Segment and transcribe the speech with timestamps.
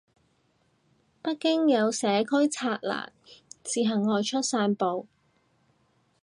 [1.21, 3.09] 北京有社區拆欄
[3.63, 5.05] 自行外出散步